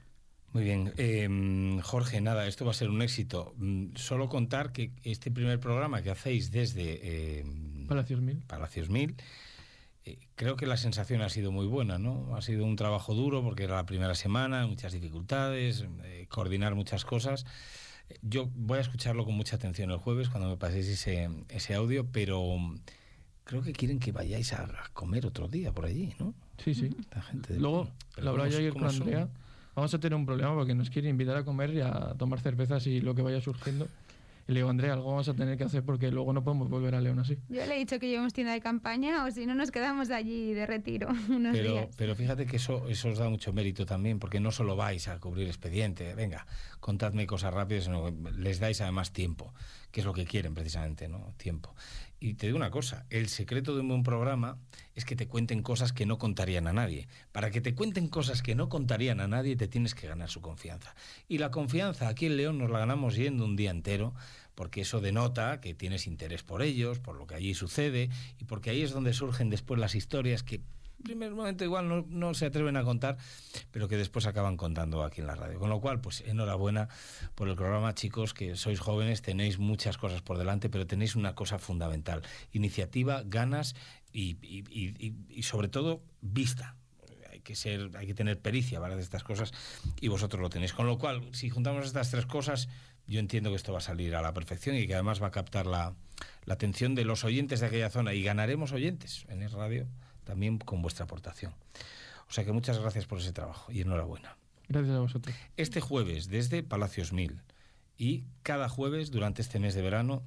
Muy 0.51 0.63
bien. 0.63 0.93
Eh, 0.97 1.79
Jorge, 1.83 2.21
nada, 2.21 2.47
esto 2.47 2.65
va 2.65 2.71
a 2.71 2.73
ser 2.73 2.89
un 2.89 3.01
éxito. 3.01 3.53
Mm, 3.57 3.95
Solo 3.95 4.29
contar 4.29 4.71
que 4.71 4.91
este 5.03 5.29
primer 5.29 5.59
programa 5.59 6.01
que 6.01 6.09
hacéis 6.09 6.51
desde 6.51 6.99
eh, 7.03 7.45
Palacios 7.87 8.21
Mil. 8.21 8.41
Palacios 8.47 8.89
Mil, 8.89 9.15
eh, 10.05 10.17
creo 10.35 10.55
que 10.55 10.65
la 10.65 10.77
sensación 10.77 11.21
ha 11.21 11.29
sido 11.29 11.51
muy 11.51 11.67
buena, 11.67 11.99
¿no? 11.99 12.35
Ha 12.35 12.41
sido 12.41 12.65
un 12.65 12.75
trabajo 12.75 13.13
duro 13.13 13.43
porque 13.43 13.63
era 13.63 13.75
la 13.75 13.85
primera 13.85 14.15
semana, 14.15 14.65
muchas 14.65 14.91
dificultades, 14.93 15.85
eh, 16.03 16.25
coordinar 16.29 16.73
muchas 16.73 17.05
cosas. 17.05 17.45
Yo 18.23 18.49
voy 18.55 18.79
a 18.79 18.81
escucharlo 18.81 19.25
con 19.25 19.35
mucha 19.35 19.57
atención 19.57 19.91
el 19.91 19.97
jueves 19.97 20.29
cuando 20.29 20.49
me 20.49 20.57
paséis 20.57 20.87
ese, 20.87 21.29
ese 21.49 21.75
audio, 21.75 22.07
pero 22.11 22.57
creo 23.49 23.63
que 23.63 23.73
quieren 23.73 23.97
que 23.99 24.11
vayáis 24.11 24.53
a, 24.53 24.61
a 24.63 24.89
comer 24.93 25.25
otro 25.25 25.47
día 25.47 25.71
por 25.73 25.85
allí, 25.85 26.13
¿no? 26.19 26.35
Sí, 26.63 26.75
sí. 26.75 26.91
La 27.15 27.21
gente 27.23 27.57
Luego, 27.59 27.89
hablaba 28.15 28.37
¿cómo- 28.37 28.49
yo 28.59 28.73
con? 28.75 28.83
Andrea. 28.87 29.27
Vamos 29.75 29.91
a 29.93 29.99
tener 29.99 30.15
un 30.15 30.25
problema 30.27 30.53
porque 30.53 30.75
nos 30.75 30.89
quiere 30.91 31.09
invitar 31.09 31.35
a 31.37 31.43
comer 31.43 31.73
y 31.73 31.81
a 31.81 32.13
tomar 32.17 32.39
cervezas 32.41 32.85
y 32.85 33.01
lo 33.01 33.15
que 33.15 33.23
vaya 33.23 33.41
surgiendo. 33.41 33.87
Y 34.49 34.51
le 34.53 34.61
digo, 34.61 34.69
Andrea, 34.71 34.93
algo 34.93 35.11
vamos 35.11 35.29
a 35.29 35.35
tener 35.35 35.59
que 35.59 35.63
hacer 35.63 35.83
porque 35.83 36.09
luego 36.09 36.33
no 36.33 36.43
podemos 36.43 36.67
volver 36.69 36.95
a 36.95 37.01
León 37.01 37.19
así. 37.19 37.37
Yo 37.49 37.63
le 37.67 37.75
he 37.75 37.77
dicho 37.77 37.99
que 37.99 38.07
llevemos 38.09 38.33
tienda 38.33 38.51
de 38.53 38.61
campaña 38.61 39.23
o 39.23 39.29
si 39.29 39.45
no 39.45 39.53
nos 39.53 39.69
quedamos 39.69 40.09
allí 40.09 40.53
de 40.53 40.65
retiro 40.65 41.07
unos 41.29 41.55
Pero, 41.55 41.71
días. 41.73 41.95
pero 41.95 42.15
fíjate 42.15 42.47
que 42.47 42.55
eso, 42.55 42.87
eso 42.89 43.09
os 43.09 43.19
da 43.19 43.29
mucho 43.29 43.53
mérito 43.53 43.85
también, 43.85 44.17
porque 44.17 44.39
no 44.39 44.49
solo 44.51 44.75
vais 44.75 45.07
a 45.07 45.19
cubrir 45.19 45.47
expediente, 45.47 46.15
venga, 46.15 46.47
contadme 46.79 47.27
cosas 47.27 47.53
rápidas, 47.53 47.83
sino 47.83 48.05
que 48.05 48.31
les 48.39 48.59
dais 48.59 48.81
además 48.81 49.13
tiempo, 49.13 49.53
que 49.91 49.99
es 49.99 50.05
lo 50.07 50.13
que 50.13 50.25
quieren 50.25 50.55
precisamente, 50.55 51.07
¿no? 51.07 51.31
Tiempo. 51.37 51.75
Y 52.19 52.33
te 52.33 52.47
digo 52.47 52.57
una 52.57 52.71
cosa, 52.71 53.05
el 53.11 53.27
secreto 53.29 53.75
de 53.75 53.81
un 53.81 53.87
buen 53.89 54.01
programa 54.01 54.57
es 54.96 55.05
que 55.05 55.15
te 55.15 55.27
cuenten 55.27 55.62
cosas 55.62 55.93
que 55.93 56.05
no 56.05 56.17
contarían 56.17 56.67
a 56.67 56.74
nadie. 56.74 57.08
Para 57.31 57.51
que 57.51 57.62
te 57.62 57.75
cuenten 57.75 58.08
cosas 58.08 58.41
que 58.41 58.55
no 58.55 58.69
contarían 58.69 59.19
a 59.19 59.27
nadie, 59.27 59.55
te 59.55 59.67
tienes 59.67 59.96
que 59.96 60.08
ganar 60.08 60.29
su 60.29 60.41
confianza. 60.41 60.96
Y 61.27 61.38
la 61.38 61.51
confianza 61.51 62.08
aquí 62.08 62.25
en 62.25 62.38
León 62.38 62.58
nos 62.58 62.69
la 62.69 62.79
ganamos 62.79 63.15
yendo 63.15 63.46
un 63.46 63.55
día 63.55 63.72
entero, 63.72 64.13
porque 64.55 64.81
eso 64.81 65.00
denota 65.00 65.62
que 65.62 65.74
tienes 65.74 66.08
interés 66.08 66.43
por 66.43 66.62
ellos, 66.62 67.00
por 67.00 67.15
lo 67.15 67.27
que 67.27 67.36
allí 67.36 67.53
sucede, 67.53 68.10
y 68.39 68.46
porque 68.46 68.72
ahí 68.72 68.81
es 68.81 68.91
donde 68.91 69.13
surgen 69.13 69.50
después 69.50 69.79
las 69.79 69.96
historias 69.96 70.43
que 70.43 70.62
primer 71.03 71.31
momento 71.34 71.63
igual 71.63 71.88
no, 71.88 72.05
no 72.10 72.34
se 72.34 72.46
atreven 72.46 72.77
a 72.77 72.84
contar, 72.84 73.17
pero 73.72 73.88
que 73.88 73.98
después 73.98 74.25
acaban 74.25 74.58
contando 74.58 75.03
aquí 75.03 75.22
en 75.22 75.27
la 75.27 75.36
radio. 75.36 75.60
Con 75.60 75.69
lo 75.69 75.79
cual, 75.79 76.01
pues 76.01 76.22
enhorabuena 76.22 76.89
por 77.36 77.48
el 77.48 77.55
programa, 77.55 77.93
chicos, 77.96 78.34
que 78.34 78.55
sois 78.55 78.79
jóvenes, 78.79 79.22
tenéis 79.22 79.60
muchas 79.60 79.98
cosas 79.98 80.22
por 80.22 80.38
delante, 80.38 80.69
pero 80.69 80.86
tenéis 80.86 81.15
una 81.15 81.36
cosa 81.36 81.60
fundamental, 81.60 82.22
iniciativa, 82.51 83.24
ganas 83.25 83.75
y, 84.13 84.37
y- 84.41 84.63
y- 84.69 85.13
y- 85.29 85.43
sobre 85.43 85.67
todo 85.67 86.01
vista. 86.21 86.75
Hay 87.31 87.41
que 87.41 87.55
ser, 87.55 87.91
hay 87.95 88.07
que 88.07 88.13
tener 88.13 88.39
pericia 88.39 88.79
para 88.79 88.95
de 88.95 89.01
estas 89.01 89.23
cosas 89.23 89.51
y 90.01 90.07
vosotros 90.07 90.41
lo 90.41 90.49
tenéis. 90.49 90.73
Con 90.73 90.87
lo 90.87 90.97
cual, 90.97 91.29
si 91.33 91.49
juntamos 91.49 91.85
estas 91.85 92.11
tres 92.11 92.25
cosas, 92.25 92.67
yo 93.07 93.19
entiendo 93.19 93.49
que 93.49 93.55
esto 93.55 93.71
va 93.71 93.77
a 93.79 93.81
salir 93.81 94.15
a 94.15 94.21
la 94.21 94.33
perfección 94.33 94.75
y 94.75 94.85
que 94.87 94.93
además 94.93 95.21
va 95.21 95.27
a 95.27 95.31
captar 95.31 95.65
la, 95.65 95.95
la 96.45 96.53
atención 96.53 96.95
de 96.95 97.05
los 97.05 97.23
oyentes 97.23 97.59
de 97.59 97.67
aquella 97.67 97.89
zona 97.89 98.13
y 98.13 98.23
ganaremos 98.23 98.71
oyentes 98.71 99.25
en 99.29 99.41
el 99.41 99.51
radio 99.51 99.87
también 100.25 100.57
con 100.59 100.81
vuestra 100.81 101.05
aportación. 101.05 101.53
O 102.27 102.31
sea 102.31 102.45
que 102.45 102.51
muchas 102.51 102.77
gracias 102.77 103.05
por 103.07 103.19
ese 103.19 103.31
trabajo 103.33 103.71
y 103.71 103.81
enhorabuena. 103.81 104.37
Gracias 104.67 104.95
a 104.95 104.99
vosotros. 104.99 105.35
Este 105.57 105.81
jueves 105.81 106.27
desde 106.29 106.61
Palacios 106.61 107.11
Mil 107.13 107.41
y 107.97 108.25
cada 108.43 108.69
jueves 108.69 109.09
durante 109.11 109.41
este 109.41 109.59
mes 109.59 109.73
de 109.73 109.81
verano 109.81 110.21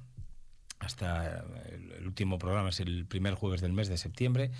hasta 0.83 1.45
el, 1.69 2.05
último 2.05 2.37
programa 2.37 2.69
es 2.69 2.79
el 2.79 3.05
primer 3.05 3.33
jueves 3.33 3.61
del 3.61 3.73
mes 3.73 3.87
de 3.87 3.97
septiembre. 3.97 4.51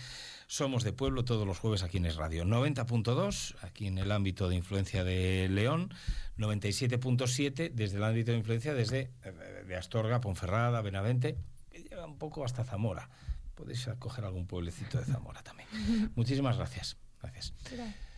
Somos 0.48 0.84
de 0.84 0.94
pueblo 0.94 1.26
todos 1.26 1.46
los 1.46 1.60
jueves 1.60 1.84
aquí 1.84 1.98
en 1.98 2.06
Es 2.06 2.16
Radio. 2.16 2.46
90.2 2.46 3.56
aquí 3.62 3.88
en 3.88 3.98
el 3.98 4.12
ámbito 4.12 4.50
de 4.50 4.56
influencia 4.56 5.04
de 5.04 5.48
León, 5.50 5.94
97.7 6.38 7.72
desde 7.74 7.98
el 7.98 8.04
ámbito 8.04 8.32
de 8.32 8.38
influencia 8.38 8.74
desde 8.74 9.12
eh, 9.24 9.64
de 9.68 9.76
Astorga, 9.76 10.22
Ponferrada, 10.22 10.82
Benavente, 10.82 11.38
que 11.70 11.84
llega 11.84 12.06
un 12.06 12.18
poco 12.18 12.46
hasta 12.46 12.64
Zamora. 12.64 13.10
Podéis 13.56 13.88
coger 14.00 14.26
algún 14.26 14.48
pueblecito 14.48 15.00
de 15.00 15.06
Zamora 15.06 15.44
también. 15.44 15.70
Muchísimas 16.16 16.58
gracias. 16.58 16.98
Gracias. 17.22 17.54
Gracias. 17.64 18.13